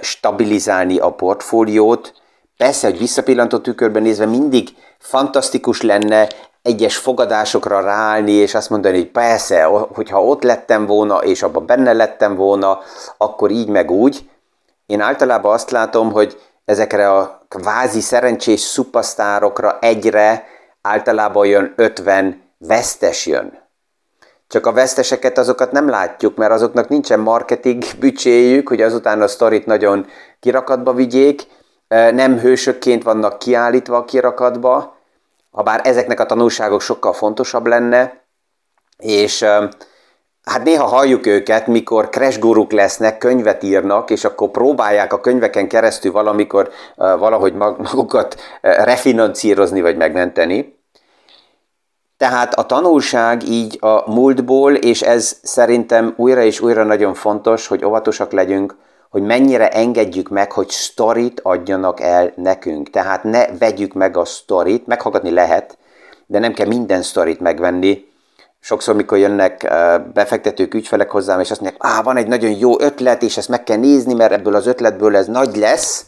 stabilizálni 0.00 0.98
a 0.98 1.10
portfóliót. 1.10 2.12
Persze, 2.56 2.88
hogy 2.88 2.98
visszapillantó 2.98 3.58
tükörben 3.58 4.02
nézve 4.02 4.26
mindig 4.26 4.68
fantasztikus 4.98 5.82
lenne 5.82 6.28
egyes 6.64 6.96
fogadásokra 6.96 7.80
ráállni, 7.80 8.32
és 8.32 8.54
azt 8.54 8.70
mondani, 8.70 8.96
hogy 8.96 9.10
persze, 9.10 9.62
hogyha 9.94 10.24
ott 10.24 10.42
lettem 10.42 10.86
volna, 10.86 11.16
és 11.16 11.42
abban 11.42 11.66
benne 11.66 11.92
lettem 11.92 12.34
volna, 12.34 12.78
akkor 13.16 13.50
így 13.50 13.68
meg 13.68 13.90
úgy. 13.90 14.30
Én 14.86 15.00
általában 15.00 15.52
azt 15.52 15.70
látom, 15.70 16.12
hogy 16.12 16.40
ezekre 16.64 17.12
a 17.12 17.46
kvázi 17.48 18.00
szerencsés 18.00 18.60
szupasztárokra 18.60 19.78
egyre 19.80 20.46
általában 20.82 21.46
jön 21.46 21.72
50 21.76 22.42
vesztes 22.58 23.26
jön. 23.26 23.62
Csak 24.48 24.66
a 24.66 24.72
veszteseket 24.72 25.38
azokat 25.38 25.72
nem 25.72 25.88
látjuk, 25.88 26.36
mert 26.36 26.52
azoknak 26.52 26.88
nincsen 26.88 27.20
marketing 27.20 27.82
bücséjük, 27.98 28.68
hogy 28.68 28.82
azután 28.82 29.22
a 29.22 29.26
sztorit 29.26 29.66
nagyon 29.66 30.06
kirakatba 30.40 30.92
vigyék, 30.92 31.46
nem 31.88 32.38
hősökként 32.38 33.02
vannak 33.02 33.38
kiállítva 33.38 33.96
a 33.96 34.04
kirakatba, 34.04 34.93
ha 35.54 35.62
bár 35.62 35.80
ezeknek 35.84 36.20
a 36.20 36.26
tanulságok 36.26 36.80
sokkal 36.80 37.12
fontosabb 37.12 37.66
lenne, 37.66 38.22
és 38.98 39.42
hát 40.44 40.64
néha 40.64 40.84
halljuk 40.84 41.26
őket, 41.26 41.66
mikor 41.66 42.08
crash 42.08 42.66
lesznek, 42.68 43.18
könyvet 43.18 43.62
írnak, 43.62 44.10
és 44.10 44.24
akkor 44.24 44.50
próbálják 44.50 45.12
a 45.12 45.20
könyveken 45.20 45.68
keresztül 45.68 46.12
valamikor 46.12 46.70
valahogy 46.96 47.54
magukat 47.54 48.40
refinancírozni 48.60 49.80
vagy 49.80 49.96
megmenteni. 49.96 50.78
Tehát 52.16 52.54
a 52.54 52.66
tanulság 52.66 53.48
így 53.48 53.78
a 53.80 54.10
múltból, 54.10 54.74
és 54.74 55.02
ez 55.02 55.36
szerintem 55.42 56.14
újra 56.16 56.42
és 56.42 56.60
újra 56.60 56.84
nagyon 56.84 57.14
fontos, 57.14 57.66
hogy 57.66 57.84
óvatosak 57.84 58.32
legyünk, 58.32 58.76
hogy 59.14 59.22
mennyire 59.22 59.68
engedjük 59.68 60.28
meg, 60.28 60.52
hogy 60.52 60.68
sztorit 60.68 61.40
adjanak 61.40 62.00
el 62.00 62.32
nekünk. 62.36 62.90
Tehát 62.90 63.22
ne 63.22 63.46
vegyük 63.58 63.92
meg 63.92 64.16
a 64.16 64.24
sztorit, 64.24 64.86
meghallgatni 64.86 65.30
lehet, 65.30 65.78
de 66.26 66.38
nem 66.38 66.52
kell 66.52 66.66
minden 66.66 67.02
sztorit 67.02 67.40
megvenni. 67.40 68.04
Sokszor, 68.60 68.94
mikor 68.94 69.18
jönnek 69.18 69.72
befektetők, 70.14 70.74
ügyfelek 70.74 71.10
hozzám, 71.10 71.40
és 71.40 71.50
azt 71.50 71.60
mondják, 71.60 71.82
ah, 71.82 72.04
van 72.04 72.16
egy 72.16 72.26
nagyon 72.26 72.50
jó 72.50 72.80
ötlet, 72.80 73.22
és 73.22 73.36
ezt 73.36 73.48
meg 73.48 73.64
kell 73.64 73.76
nézni, 73.76 74.14
mert 74.14 74.32
ebből 74.32 74.54
az 74.54 74.66
ötletből 74.66 75.16
ez 75.16 75.26
nagy 75.26 75.56
lesz, 75.56 76.04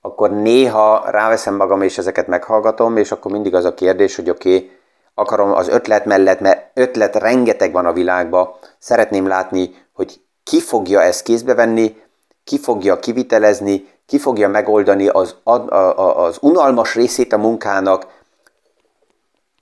akkor 0.00 0.30
néha 0.30 1.10
ráveszem 1.10 1.54
magam, 1.54 1.82
és 1.82 1.98
ezeket 1.98 2.26
meghallgatom, 2.26 2.96
és 2.96 3.12
akkor 3.12 3.32
mindig 3.32 3.54
az 3.54 3.64
a 3.64 3.74
kérdés, 3.74 4.16
hogy 4.16 4.30
oké, 4.30 4.54
okay, 4.54 4.70
akarom 5.14 5.52
az 5.52 5.68
ötlet 5.68 6.04
mellett, 6.04 6.40
mert 6.40 6.70
ötlet 6.74 7.16
rengeteg 7.16 7.72
van 7.72 7.86
a 7.86 7.92
világban, 7.92 8.48
szeretném 8.78 9.26
látni, 9.26 9.74
hogy 9.92 10.20
ki 10.50 10.60
fogja 10.60 11.02
ezt 11.02 11.22
kézbe 11.22 11.54
venni, 11.54 11.96
ki 12.44 12.58
fogja 12.58 12.98
kivitelezni, 12.98 13.88
ki 14.06 14.18
fogja 14.18 14.48
megoldani 14.48 15.08
az, 15.08 15.34
az 15.42 16.38
unalmas 16.40 16.94
részét 16.94 17.32
a 17.32 17.38
munkának, 17.38 18.06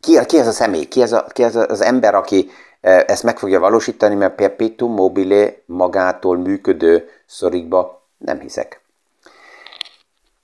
ki, 0.01 0.19
ki 0.27 0.39
ez 0.39 0.47
a 0.47 0.53
személy, 0.53 0.85
ki 0.85 1.03
ez, 1.03 1.13
a, 1.13 1.27
ki 1.33 1.43
ez 1.43 1.57
az 1.57 1.81
ember, 1.81 2.15
aki 2.15 2.51
e, 2.81 3.05
ezt 3.07 3.23
meg 3.23 3.39
fogja 3.39 3.61
valósítani, 3.61 4.15
mert 4.15 4.35
perpetuum 4.35 4.93
mobile 4.93 5.55
magától 5.67 6.37
működő 6.37 7.09
szorikba? 7.27 8.03
Nem 8.19 8.41
hiszek. 8.41 8.81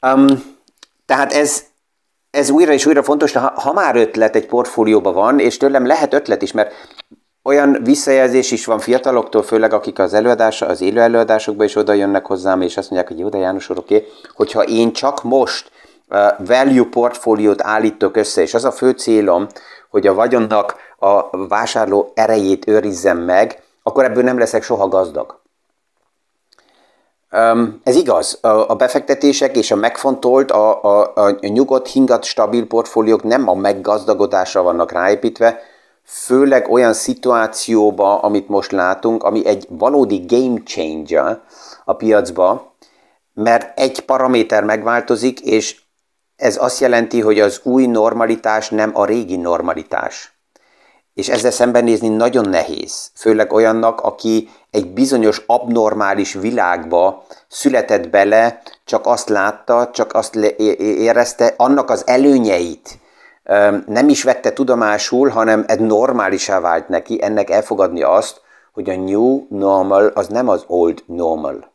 Um, 0.07 0.57
tehát 1.07 1.33
ez, 1.33 1.65
ez 2.31 2.51
újra 2.51 2.73
és 2.73 2.87
újra 2.87 3.03
fontos, 3.03 3.33
ha, 3.33 3.53
ha 3.55 3.73
már 3.73 3.97
ötlet 3.97 4.37
egy 4.37 4.47
portfólióban 4.47 5.15
van, 5.15 5.39
és 5.39 5.57
tőlem 5.57 5.87
lehet 5.87 6.13
ötlet 6.15 6.43
is, 6.43 6.53
mert 6.53 6.73
olyan 7.45 7.79
visszajelzés 7.83 8.51
is 8.51 8.65
van 8.65 8.79
fiataloktól, 8.79 9.43
főleg 9.43 9.73
akik 9.73 9.99
az 9.99 10.15
előadás, 10.15 10.63
az 10.63 10.81
élő 10.81 11.01
előadásokba 11.01 11.65
is 11.65 11.77
oda 11.77 11.93
jönnek 11.93 12.27
hozzám, 12.27 12.61
és 12.61 12.77
azt 12.77 12.91
mondják, 12.91 13.11
hogy 13.13 13.21
jó, 13.21 13.29
de 13.29 13.39
János 13.39 13.71
úr, 13.71 13.79
oké, 13.79 14.07
hogyha 14.35 14.63
én 14.63 14.93
csak 14.93 15.23
most 15.23 15.71
uh, 16.09 16.47
value 16.47 16.87
portfóliót 16.91 17.63
állítok 17.63 18.17
össze, 18.17 18.43
és 18.43 18.55
az 18.55 18.65
a 18.65 18.71
fő 18.71 18.91
célom, 18.91 19.47
hogy 19.91 20.07
a 20.07 20.15
vagyonnak 20.15 20.77
a 20.99 21.47
vásárló 21.47 22.13
erejét 22.15 22.69
őrizzem 22.69 23.19
meg, 23.19 23.63
akkor 23.83 24.05
ebből 24.05 24.23
nem 24.23 24.39
leszek 24.39 24.63
soha 24.63 24.89
gazdag. 24.89 25.43
Um, 27.33 27.81
ez 27.83 27.97
igaz, 27.97 28.39
a 28.43 28.75
befektetések 28.75 29.57
és 29.57 29.71
a 29.71 29.77
megfontolt, 29.77 30.51
a, 30.51 30.83
a, 30.83 31.13
a 31.15 31.37
nyugodt, 31.41 31.89
hingat, 31.89 32.25
stabil 32.25 32.67
portfóliók 32.67 33.23
nem 33.23 33.49
a 33.49 33.55
meggazdagodásra 33.55 34.63
vannak 34.63 34.93
ráépítve, 34.93 35.61
főleg 36.05 36.71
olyan 36.71 36.93
szituációba, 36.93 38.21
amit 38.21 38.49
most 38.49 38.73
látunk, 38.73 39.23
ami 39.23 39.47
egy 39.47 39.67
valódi 39.69 40.25
game 40.27 40.63
changer 40.63 41.41
a 41.85 41.93
piacba, 41.93 42.75
mert 43.35 43.79
egy 43.79 44.01
paraméter 44.01 44.65
megváltozik, 44.65 45.41
és 45.41 45.83
ez 46.37 46.57
azt 46.57 46.81
jelenti, 46.81 47.21
hogy 47.21 47.41
az 47.41 47.61
új 47.63 47.87
normalitás 47.87 48.69
nem 48.69 48.91
a 48.95 49.05
régi 49.05 49.37
normalitás. 49.37 50.33
És 51.15 51.29
ezzel 51.29 51.51
szembenézni 51.51 52.09
nagyon 52.09 52.49
nehéz, 52.49 53.11
főleg 53.15 53.53
olyannak, 53.53 54.01
aki 54.01 54.49
egy 54.71 54.93
bizonyos 54.93 55.43
abnormális 55.47 56.33
világba 56.33 57.25
született 57.49 58.11
bele, 58.11 58.63
csak 58.85 59.07
azt 59.07 59.29
látta, 59.29 59.91
csak 59.93 60.15
azt 60.15 60.35
érezte, 60.79 61.55
annak 61.57 61.91
az 61.91 62.07
előnyeit 62.07 62.99
nem 63.87 64.09
is 64.09 64.23
vette 64.23 64.53
tudomásul, 64.53 65.29
hanem 65.29 65.65
egy 65.67 65.81
normálisá 65.81 66.61
vált 66.61 66.89
neki, 66.89 67.23
ennek 67.23 67.51
elfogadni 67.51 68.03
azt, 68.03 68.41
hogy 68.73 68.91
a 68.91 68.97
new 68.97 69.47
normal 69.49 70.07
az 70.07 70.29
nem 70.29 70.49
az 70.49 70.65
old 70.67 71.03
normal. 71.07 71.73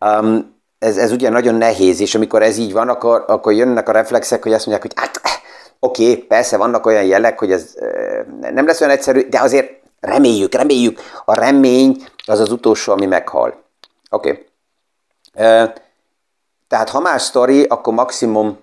Um, 0.00 0.54
ez, 0.78 0.96
ez 0.96 1.12
ugye 1.12 1.28
nagyon 1.28 1.54
nehéz, 1.54 2.00
és 2.00 2.14
amikor 2.14 2.42
ez 2.42 2.56
így 2.56 2.72
van, 2.72 2.88
akkor, 2.88 3.24
akkor 3.26 3.52
jönnek 3.52 3.88
a 3.88 3.92
reflexek, 3.92 4.42
hogy 4.42 4.52
azt 4.52 4.66
mondják, 4.66 4.92
hogy 4.92 5.04
hát 5.04 5.20
oké, 5.78 6.10
okay, 6.10 6.22
persze 6.22 6.56
vannak 6.56 6.86
olyan 6.86 7.04
jelek, 7.04 7.38
hogy 7.38 7.52
ez 7.52 7.74
nem 8.40 8.66
lesz 8.66 8.80
olyan 8.80 8.92
egyszerű, 8.92 9.28
de 9.28 9.40
azért 9.40 9.70
reméljük, 10.00 10.54
reméljük. 10.54 11.00
A 11.24 11.34
remény 11.34 12.04
az 12.26 12.40
az 12.40 12.52
utolsó, 12.52 12.92
ami 12.92 13.06
meghal. 13.06 13.62
Oké. 14.10 14.30
Okay. 14.30 14.46
Tehát 16.68 16.88
ha 16.90 17.00
más 17.00 17.22
sztori, 17.22 17.62
akkor 17.62 17.94
maximum 17.94 18.58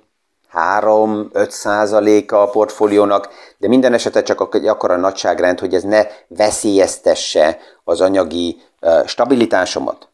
3-5 0.79 1.49
százaléka 1.49 2.41
a 2.41 2.49
portfóliónak, 2.49 3.29
de 3.57 3.67
minden 3.67 3.93
esetre 3.93 4.23
csak 4.23 4.55
egy 4.55 4.67
akkora 4.67 4.95
nagyságrend, 4.95 5.59
hogy 5.59 5.73
ez 5.73 5.83
ne 5.83 6.05
veszélyeztesse 6.27 7.57
az 7.83 8.01
anyagi 8.01 8.61
stabilitásomat. 9.05 10.07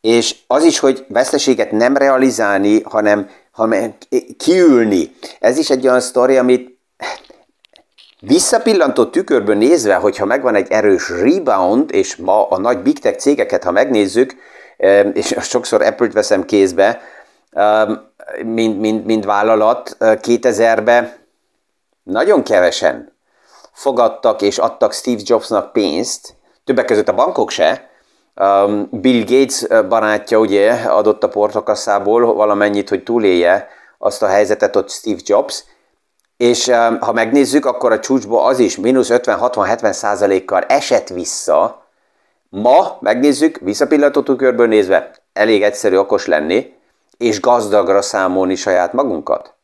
És 0.00 0.36
az 0.46 0.64
is, 0.64 0.78
hogy 0.78 1.04
veszteséget 1.08 1.70
nem 1.70 1.96
realizálni, 1.96 2.82
hanem, 2.82 3.30
hanem 3.50 3.94
kiülni. 4.36 5.16
Ez 5.40 5.58
is 5.58 5.70
egy 5.70 5.86
olyan 5.86 6.00
sztori, 6.00 6.36
amit 6.36 6.78
visszapillantó 8.20 9.04
tükörből 9.04 9.56
nézve, 9.56 9.94
hogyha 9.94 10.24
megvan 10.24 10.54
egy 10.54 10.70
erős 10.70 11.10
rebound, 11.10 11.90
és 11.92 12.16
ma 12.16 12.48
a 12.48 12.58
nagy 12.58 12.78
big 12.78 12.98
tech 12.98 13.18
cégeket, 13.18 13.64
ha 13.64 13.70
megnézzük, 13.70 14.34
és 15.12 15.36
sokszor 15.40 15.82
Apple-t 15.82 16.12
veszem 16.12 16.44
kézbe, 16.44 17.00
mint, 18.44 18.80
mint, 18.80 19.04
mint 19.06 19.24
vállalat 19.24 19.96
2000-ben 20.00 21.14
nagyon 22.02 22.42
kevesen 22.42 23.12
fogadtak 23.72 24.42
és 24.42 24.58
adtak 24.58 24.92
Steve 24.92 25.20
Jobsnak 25.24 25.72
pénzt, 25.72 26.34
többek 26.64 26.84
között 26.84 27.08
a 27.08 27.14
bankok 27.14 27.50
se, 27.50 27.90
Bill 28.90 29.24
Gates 29.26 29.66
barátja 29.88 30.38
ugye 30.38 30.72
adott 30.72 31.24
a 31.24 31.28
portokasszából 31.28 32.34
valamennyit, 32.34 32.88
hogy 32.88 33.02
túlélje 33.02 33.68
azt 33.98 34.22
a 34.22 34.26
helyzetet 34.26 34.76
ott 34.76 34.90
Steve 34.90 35.20
Jobs, 35.24 35.64
és 36.36 36.70
ha 37.00 37.12
megnézzük, 37.12 37.66
akkor 37.66 37.92
a 37.92 37.98
csúcsból 37.98 38.46
az 38.46 38.58
is 38.58 38.76
mínusz 38.76 39.08
50-60-70 39.10 39.92
százalékkal 39.92 40.62
esett 40.62 41.08
vissza. 41.08 41.86
Ma 42.48 42.96
megnézzük, 43.00 43.58
visszapillantó 43.58 44.22
körből 44.22 44.66
nézve, 44.66 45.10
elég 45.32 45.62
egyszerű 45.62 45.96
okos 45.96 46.26
lenni, 46.26 46.74
és 47.18 47.40
gazdagra 47.40 48.02
számolni 48.02 48.54
saját 48.54 48.92
magunkat. 48.92 49.54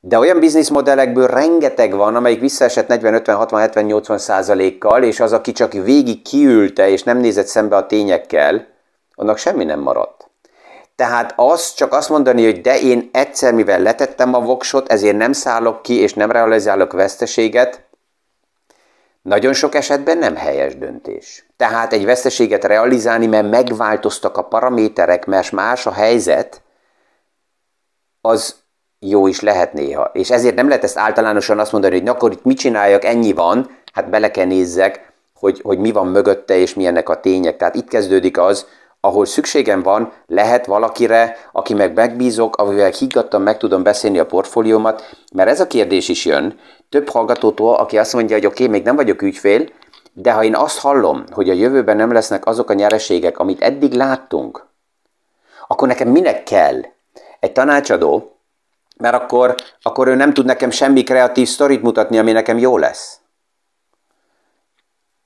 De 0.00 0.18
olyan 0.18 0.38
bizniszmodellekből 0.38 1.26
rengeteg 1.26 1.94
van, 1.94 2.16
amelyik 2.16 2.40
visszaesett 2.40 2.86
40-50-60-70-80 2.88 4.18
százalékkal, 4.18 5.02
és 5.02 5.20
az, 5.20 5.32
aki 5.32 5.52
csak 5.52 5.72
végig 5.72 6.22
kiülte, 6.22 6.88
és 6.88 7.02
nem 7.02 7.18
nézett 7.18 7.46
szembe 7.46 7.76
a 7.76 7.86
tényekkel, 7.86 8.66
annak 9.14 9.38
semmi 9.38 9.64
nem 9.64 9.80
maradt. 9.80 10.30
Tehát 10.96 11.32
az 11.36 11.74
csak 11.74 11.92
azt 11.92 12.08
mondani, 12.08 12.44
hogy 12.44 12.60
de 12.60 12.80
én 12.80 13.08
egyszer, 13.12 13.54
mivel 13.54 13.80
letettem 13.80 14.34
a 14.34 14.40
voksot, 14.40 14.88
ezért 14.88 15.16
nem 15.16 15.32
szállok 15.32 15.82
ki, 15.82 15.94
és 16.00 16.14
nem 16.14 16.30
realizálok 16.30 16.92
veszteséget, 16.92 17.85
nagyon 19.26 19.52
sok 19.52 19.74
esetben 19.74 20.18
nem 20.18 20.36
helyes 20.36 20.78
döntés. 20.78 21.46
Tehát 21.56 21.92
egy 21.92 22.04
veszteséget 22.04 22.64
realizálni, 22.64 23.26
mert 23.26 23.50
megváltoztak 23.50 24.36
a 24.36 24.42
paraméterek, 24.42 25.26
mert 25.26 25.52
más 25.52 25.86
a 25.86 25.92
helyzet, 25.92 26.62
az 28.20 28.56
jó 28.98 29.26
is 29.26 29.40
lehet 29.40 29.72
néha. 29.72 30.10
És 30.12 30.30
ezért 30.30 30.54
nem 30.54 30.68
lehet 30.68 30.84
ezt 30.84 30.98
általánosan 30.98 31.58
azt 31.58 31.72
mondani, 31.72 31.94
hogy 31.94 32.02
na, 32.02 32.10
akkor 32.10 32.32
itt 32.32 32.44
mit 32.44 32.58
csináljak, 32.58 33.04
ennyi 33.04 33.32
van, 33.32 33.78
hát 33.92 34.10
bele 34.10 34.30
kell 34.30 34.46
nézzek, 34.46 35.12
hogy, 35.34 35.60
hogy 35.62 35.78
mi 35.78 35.92
van 35.92 36.06
mögötte, 36.06 36.56
és 36.56 36.74
milyenek 36.74 37.08
a 37.08 37.20
tények. 37.20 37.56
Tehát 37.56 37.74
itt 37.74 37.88
kezdődik 37.88 38.38
az, 38.38 38.66
ahol 39.00 39.26
szükségem 39.26 39.82
van, 39.82 40.12
lehet 40.26 40.66
valakire, 40.66 41.36
aki 41.52 41.74
meg 41.74 41.94
megbízok, 41.94 42.56
amivel 42.56 42.90
higgadtan 42.90 43.42
meg 43.42 43.56
tudom 43.56 43.82
beszélni 43.82 44.18
a 44.18 44.26
portfóliómat, 44.26 45.16
mert 45.34 45.48
ez 45.48 45.60
a 45.60 45.66
kérdés 45.66 46.08
is 46.08 46.24
jön 46.24 46.58
több 46.88 47.08
hallgatótól, 47.08 47.74
aki 47.74 47.98
azt 47.98 48.12
mondja, 48.12 48.36
hogy 48.36 48.46
oké, 48.46 48.62
okay, 48.62 48.76
még 48.76 48.84
nem 48.84 48.96
vagyok 48.96 49.22
ügyfél, 49.22 49.68
de 50.12 50.32
ha 50.32 50.44
én 50.44 50.54
azt 50.54 50.78
hallom, 50.78 51.24
hogy 51.30 51.50
a 51.50 51.52
jövőben 51.52 51.96
nem 51.96 52.12
lesznek 52.12 52.46
azok 52.46 52.70
a 52.70 52.74
nyereségek, 52.74 53.38
amit 53.38 53.62
eddig 53.62 53.92
láttunk, 53.92 54.66
akkor 55.68 55.88
nekem 55.88 56.08
minek 56.08 56.42
kell 56.42 56.80
egy 57.40 57.52
tanácsadó, 57.52 58.36
mert 58.96 59.14
akkor, 59.14 59.54
akkor 59.82 60.08
ő 60.08 60.14
nem 60.14 60.32
tud 60.32 60.44
nekem 60.44 60.70
semmi 60.70 61.02
kreatív 61.02 61.48
sztorit 61.48 61.82
mutatni, 61.82 62.18
ami 62.18 62.32
nekem 62.32 62.58
jó 62.58 62.78
lesz. 62.78 63.18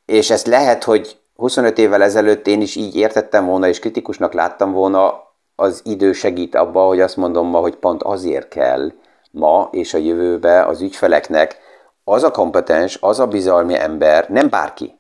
És 0.05 0.31
ez 0.31 0.44
lehet, 0.44 0.85
hogy 0.85 1.18
25 1.37 1.79
évvel 1.79 2.03
ezelőtt 2.03 2.46
én 2.46 2.61
is 2.61 2.77
így 2.77 2.96
értettem 2.96 3.46
volna, 3.46 3.68
és 3.68 3.79
kritikusnak 3.79 4.33
láttam 4.33 4.73
volna, 4.73 5.29
az 5.57 5.81
idő 5.85 6.12
segít 6.12 6.55
abba, 6.55 6.87
hogy 6.87 7.01
azt 7.01 7.16
mondom 7.16 7.49
ma, 7.49 7.59
hogy 7.59 7.77
pont 7.77 8.03
azért 8.03 8.49
kell 8.49 8.92
ma 9.31 9.69
és 9.73 9.95
a 9.95 9.99
jövőbe 9.99 10.64
az 10.64 10.81
ügyfeleknek 10.81 11.59
az 12.05 12.23
a 12.23 12.31
kompetens, 12.31 12.99
az 13.01 13.21
a 13.21 13.27
bizalmi 13.27 13.79
ember, 13.79 14.29
nem 14.29 14.49
bárki. 14.49 14.99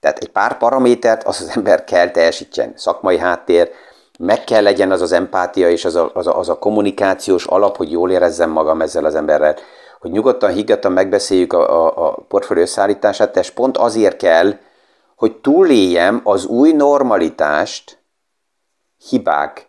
Tehát 0.00 0.18
egy 0.18 0.30
pár 0.30 0.58
paramétert 0.58 1.22
az 1.22 1.40
az 1.40 1.56
ember 1.56 1.84
kell 1.84 2.10
teljesítsen. 2.10 2.72
Szakmai 2.76 3.18
háttér, 3.18 3.70
meg 4.18 4.44
kell 4.44 4.62
legyen 4.62 4.90
az 4.90 5.00
az 5.00 5.12
empátia 5.12 5.70
és 5.70 5.84
az 5.84 5.94
a, 5.94 6.10
az 6.14 6.26
a, 6.26 6.38
az 6.38 6.48
a 6.48 6.58
kommunikációs 6.58 7.44
alap, 7.44 7.76
hogy 7.76 7.90
jól 7.90 8.10
érezzem 8.10 8.50
magam 8.50 8.80
ezzel 8.80 9.04
az 9.04 9.14
emberrel. 9.14 9.56
Hogy 10.00 10.10
nyugodtan, 10.10 10.52
higgadtan 10.52 10.92
megbeszéljük 10.92 11.52
a, 11.52 11.84
a, 11.84 12.06
a 12.06 12.24
portfólió 12.28 12.62
összeállítását, 12.62 13.36
és 13.36 13.50
pont 13.50 13.76
azért 13.76 14.16
kell, 14.16 14.54
hogy 15.16 15.36
túléljem 15.36 16.20
az 16.24 16.46
új 16.46 16.72
normalitást 16.72 17.98
hibák, 19.08 19.66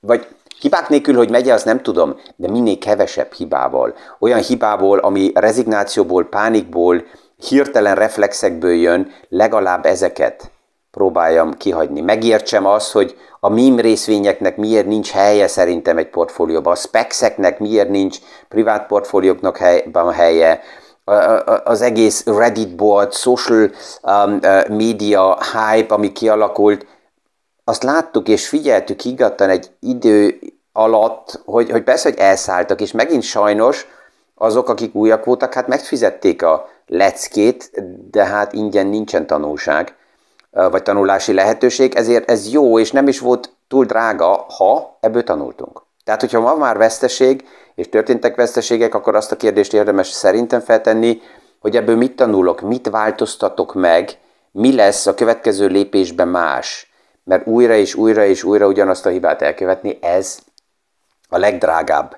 vagy 0.00 0.35
hibák 0.60 0.88
nélkül, 0.88 1.16
hogy 1.16 1.30
megye, 1.30 1.52
azt 1.52 1.64
nem 1.64 1.82
tudom, 1.82 2.16
de 2.36 2.50
minél 2.50 2.78
kevesebb 2.78 3.32
hibával. 3.32 3.94
Olyan 4.18 4.40
hibából, 4.40 4.98
ami 4.98 5.30
rezignációból, 5.34 6.24
pánikból, 6.24 7.04
hirtelen 7.48 7.94
reflexekből 7.94 8.74
jön, 8.74 9.10
legalább 9.28 9.86
ezeket 9.86 10.50
próbáljam 10.90 11.56
kihagyni. 11.56 12.00
Megértsem 12.00 12.66
azt, 12.66 12.92
hogy 12.92 13.16
a 13.40 13.48
mím 13.48 13.80
részvényeknek 13.80 14.56
miért 14.56 14.86
nincs 14.86 15.10
helye 15.10 15.46
szerintem 15.46 15.98
egy 15.98 16.10
portfólióban, 16.10 16.72
a 16.72 16.76
spexeknek 16.76 17.58
miért 17.58 17.88
nincs 17.88 18.18
privát 18.48 18.86
portfólióknak 18.86 19.56
helye, 20.12 20.60
az 21.64 21.80
egész 21.80 22.26
Reddit 22.26 22.76
board, 22.76 23.12
social 23.12 23.70
um, 24.02 24.38
uh, 24.42 24.68
media 24.68 25.38
hype, 25.52 25.94
ami 25.94 26.12
kialakult, 26.12 26.86
azt 27.68 27.82
láttuk 27.82 28.28
és 28.28 28.48
figyeltük 28.48 29.00
higgadtan 29.00 29.50
egy 29.50 29.70
idő 29.80 30.38
alatt, 30.72 31.40
hogy, 31.44 31.70
hogy 31.70 31.82
persze, 31.82 32.08
hogy 32.08 32.18
elszálltak, 32.18 32.80
és 32.80 32.92
megint 32.92 33.22
sajnos 33.22 33.86
azok, 34.34 34.68
akik 34.68 34.94
újak 34.94 35.24
voltak, 35.24 35.54
hát 35.54 35.66
megfizették 35.66 36.42
a 36.42 36.68
leckét, 36.86 37.70
de 38.10 38.24
hát 38.24 38.52
ingyen 38.52 38.86
nincsen 38.86 39.26
tanulság, 39.26 39.94
vagy 40.50 40.82
tanulási 40.82 41.32
lehetőség, 41.32 41.94
ezért 41.94 42.30
ez 42.30 42.52
jó, 42.52 42.78
és 42.78 42.90
nem 42.90 43.08
is 43.08 43.18
volt 43.18 43.50
túl 43.68 43.84
drága, 43.84 44.46
ha 44.56 44.96
ebből 45.00 45.24
tanultunk. 45.24 45.82
Tehát, 46.04 46.20
hogyha 46.20 46.40
van 46.40 46.58
már 46.58 46.76
veszteség, 46.76 47.44
és 47.74 47.88
történtek 47.88 48.36
veszteségek, 48.36 48.94
akkor 48.94 49.14
azt 49.14 49.32
a 49.32 49.36
kérdést 49.36 49.72
érdemes 49.72 50.08
szerintem 50.08 50.60
feltenni, 50.60 51.20
hogy 51.60 51.76
ebből 51.76 51.96
mit 51.96 52.16
tanulok, 52.16 52.60
mit 52.60 52.88
változtatok 52.88 53.74
meg, 53.74 54.18
mi 54.52 54.74
lesz 54.74 55.06
a 55.06 55.14
következő 55.14 55.66
lépésben 55.66 56.28
más. 56.28 56.85
Mert 57.26 57.46
újra 57.46 57.74
és 57.74 57.94
újra 57.94 58.24
és 58.24 58.44
újra 58.44 58.66
ugyanazt 58.66 59.06
a 59.06 59.08
hibát 59.08 59.42
elkövetni, 59.42 59.98
ez 60.00 60.38
a 61.28 61.38
legdrágább 61.38 62.16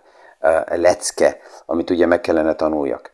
lecke, 0.66 1.36
amit 1.66 1.90
ugye 1.90 2.06
meg 2.06 2.20
kellene 2.20 2.54
tanuljak. 2.54 3.10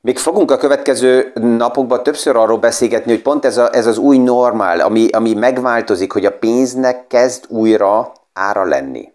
Még 0.00 0.18
fogunk 0.18 0.50
a 0.50 0.56
következő 0.56 1.32
napokban 1.34 2.02
többször 2.02 2.36
arról 2.36 2.58
beszélgetni, 2.58 3.12
hogy 3.12 3.22
pont 3.22 3.44
ez, 3.44 3.56
a, 3.56 3.74
ez 3.74 3.86
az 3.86 3.98
új 3.98 4.18
normál, 4.18 4.80
ami, 4.80 5.08
ami 5.08 5.34
megváltozik, 5.34 6.12
hogy 6.12 6.26
a 6.26 6.38
pénznek 6.38 7.06
kezd 7.06 7.44
újra 7.48 8.12
ára 8.32 8.64
lenni. 8.64 9.12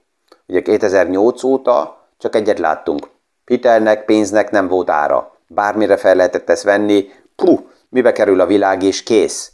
Ugye 0.48 0.62
2008 0.62 1.44
óta 1.44 2.08
csak 2.18 2.36
egyet 2.36 2.60
láttunk. 2.60 3.10
Hitelnek, 3.46 4.06
pénznek 4.06 4.52
nem 4.52 4.68
volt 4.68 4.90
ára. 4.90 5.36
Bármire 5.48 5.98
fel 5.98 6.16
lehetett 6.16 6.50
ezt 6.50 6.64
venni, 6.64 7.10
puh, 7.36 7.60
mibe 7.90 8.12
kerül 8.12 8.42
a 8.42 8.46
világ, 8.46 8.84
és 8.84 9.04
kész. 9.04 9.52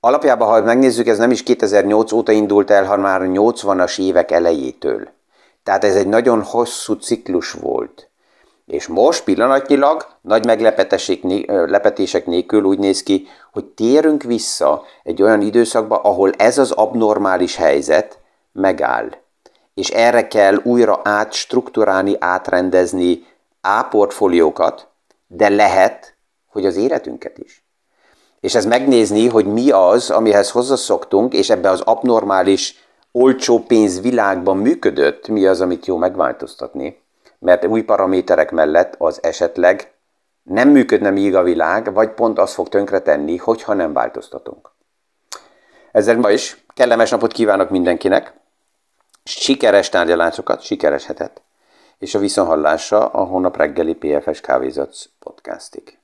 Alapjában, 0.00 0.48
ha 0.48 0.62
megnézzük, 0.62 1.06
ez 1.06 1.18
nem 1.18 1.30
is 1.30 1.42
2008 1.42 2.12
óta 2.12 2.32
indult 2.32 2.70
el, 2.70 2.84
hanem 2.84 3.00
már 3.00 3.20
80-as 3.24 4.00
évek 4.00 4.30
elejétől. 4.30 5.08
Tehát 5.62 5.84
ez 5.84 5.96
egy 5.96 6.06
nagyon 6.06 6.42
hosszú 6.42 6.92
ciklus 6.92 7.52
volt. 7.52 8.08
És 8.66 8.86
most 8.86 9.24
pillanatnyilag 9.24 10.06
nagy 10.20 10.46
meglepetések 10.46 12.26
nélkül 12.26 12.62
úgy 12.62 12.78
néz 12.78 13.02
ki, 13.02 13.26
hogy 13.52 13.64
térünk 13.64 14.22
vissza 14.22 14.82
egy 15.02 15.22
olyan 15.22 15.40
időszakba, 15.40 15.96
ahol 15.96 16.32
ez 16.32 16.58
az 16.58 16.70
abnormális 16.70 17.56
helyzet 17.56 18.18
megáll. 18.52 19.08
És 19.74 19.90
erre 19.90 20.28
kell 20.28 20.60
újra 20.62 21.00
átstruktúrálni, 21.04 22.16
átrendezni 22.18 23.26
A 23.60 24.06
de 25.26 25.48
lehet, 25.48 26.16
hogy 26.46 26.66
az 26.66 26.76
életünket 26.76 27.38
is. 27.38 27.67
És 28.40 28.54
ez 28.54 28.66
megnézni, 28.66 29.28
hogy 29.28 29.46
mi 29.46 29.70
az, 29.70 30.10
amihez 30.10 30.50
hozzászoktunk, 30.50 31.32
és 31.32 31.50
ebbe 31.50 31.70
az 31.70 31.80
abnormális, 31.80 32.86
olcsó 33.12 33.58
pénz 33.58 34.00
világban 34.00 34.56
működött, 34.56 35.28
mi 35.28 35.46
az, 35.46 35.60
amit 35.60 35.86
jó 35.86 35.96
megváltoztatni. 35.96 37.02
Mert 37.38 37.66
új 37.66 37.82
paraméterek 37.82 38.50
mellett 38.50 38.94
az 38.98 39.18
esetleg 39.22 39.92
nem 40.42 40.68
működne 40.68 41.10
még 41.10 41.34
a 41.34 41.42
világ, 41.42 41.92
vagy 41.92 42.10
pont 42.10 42.38
azt 42.38 42.54
fog 42.54 42.68
tönkretenni, 42.68 43.36
hogyha 43.36 43.74
nem 43.74 43.92
változtatunk. 43.92 44.70
Ezzel 45.92 46.16
ma 46.16 46.30
is 46.30 46.64
kellemes 46.74 47.10
napot 47.10 47.32
kívánok 47.32 47.70
mindenkinek, 47.70 48.32
sikeres 49.24 49.88
tárgyalásokat, 49.88 50.60
sikeres 50.60 51.06
hetet, 51.06 51.42
és 51.98 52.14
a 52.14 52.18
viszonhallásra 52.18 53.06
a 53.06 53.24
hónap 53.24 53.56
reggeli 53.56 53.94
PFS 53.94 54.40
Kávézatsz 54.40 55.08
podcastig. 55.18 55.98